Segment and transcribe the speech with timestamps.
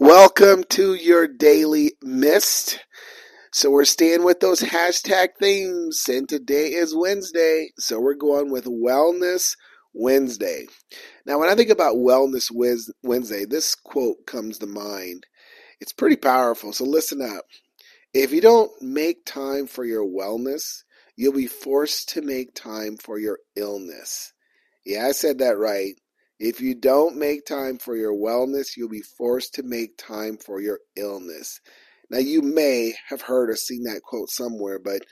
[0.00, 2.78] Welcome to your daily mist.
[3.52, 8.66] So we're staying with those hashtag themes, and today is Wednesday, so we're going with
[8.66, 9.56] Wellness
[9.92, 10.66] Wednesday.
[11.26, 12.48] Now, when I think about Wellness
[13.02, 15.26] Wednesday, this quote comes to mind.
[15.80, 17.46] It's pretty powerful, so listen up.
[18.14, 20.84] If you don't make time for your wellness,
[21.16, 24.32] you'll be forced to make time for your illness.
[24.86, 25.96] Yeah, I said that right.
[26.38, 30.60] If you don't make time for your wellness, you'll be forced to make time for
[30.60, 31.60] your illness.
[32.10, 35.02] Now, you may have heard or seen that quote somewhere, but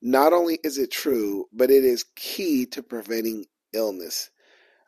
[0.00, 4.30] not only is it true, but it is key to preventing illness.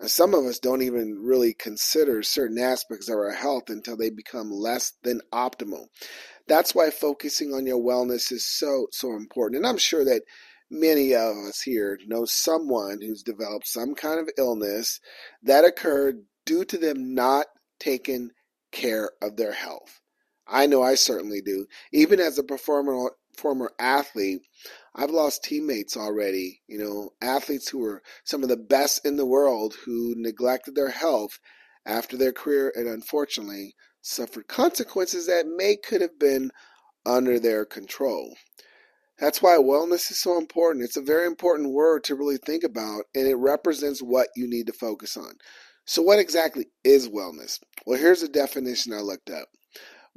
[0.00, 4.10] Now, some of us don't even really consider certain aspects of our health until they
[4.10, 5.86] become less than optimal.
[6.46, 9.58] That's why focusing on your wellness is so, so important.
[9.58, 10.22] And I'm sure that
[10.70, 15.00] many of us here know someone who's developed some kind of illness
[15.42, 17.46] that occurred due to them not
[17.78, 18.30] taking
[18.72, 20.00] care of their health.
[20.46, 21.66] I know I certainly do.
[21.92, 24.40] Even as a performer, former athlete,
[24.94, 29.26] I've lost teammates already, you know, athletes who were some of the best in the
[29.26, 31.38] world who neglected their health
[31.86, 36.50] after their career and unfortunately suffered consequences that may could have been
[37.04, 38.36] under their control.
[39.20, 40.84] That's why wellness is so important.
[40.84, 44.68] It's a very important word to really think about, and it represents what you need
[44.68, 45.34] to focus on.
[45.86, 47.60] So, what exactly is wellness?
[47.86, 49.48] Well, here's a definition I looked up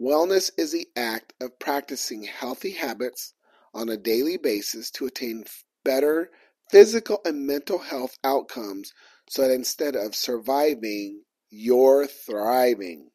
[0.02, 3.34] Wellness is the act of practicing healthy habits
[3.74, 5.46] on a daily basis to attain
[5.86, 6.32] better
[6.72, 8.94] physical and mental health outcomes
[9.30, 13.11] so that instead of surviving, you're thriving.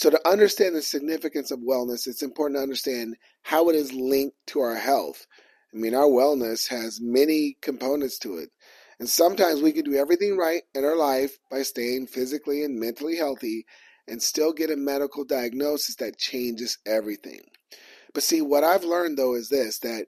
[0.00, 4.34] So, to understand the significance of wellness, it's important to understand how it is linked
[4.46, 5.26] to our health.
[5.74, 8.48] I mean, our wellness has many components to it.
[8.98, 13.14] And sometimes we can do everything right in our life by staying physically and mentally
[13.14, 13.66] healthy
[14.08, 17.42] and still get a medical diagnosis that changes everything.
[18.14, 20.06] But see, what I've learned though is this that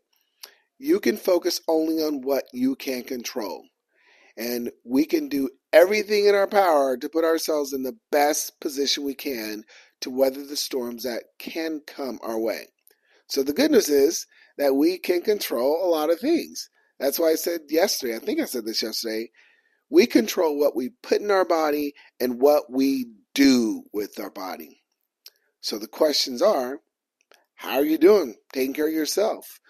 [0.78, 3.66] you can focus only on what you can control.
[4.36, 9.04] And we can do everything in our power to put ourselves in the best position
[9.04, 9.64] we can
[10.00, 12.68] to weather the storms that can come our way.
[13.28, 14.26] So the good news is
[14.58, 16.68] that we can control a lot of things.
[16.98, 19.30] That's why I said yesterday, I think I said this yesterday,
[19.90, 24.80] we control what we put in our body and what we do with our body.
[25.60, 26.80] So the questions are
[27.54, 29.60] how are you doing taking care of yourself?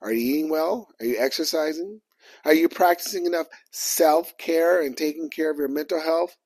[0.00, 0.88] Are you eating well?
[1.00, 2.00] Are you exercising?
[2.44, 6.36] Are you practicing enough self care and taking care of your mental health?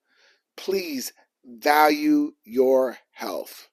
[0.57, 1.13] Please
[1.45, 3.69] value your health.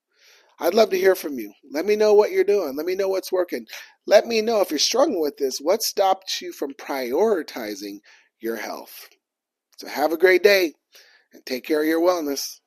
[0.59, 1.53] I'd love to hear from you.
[1.72, 2.75] Let me know what you're doing.
[2.75, 3.66] Let me know what's working.
[4.06, 7.97] Let me know if you're struggling with this, what stopped you from prioritizing
[8.40, 9.08] your health.
[9.78, 10.74] So have a great day
[11.34, 12.59] and take care of your wellness.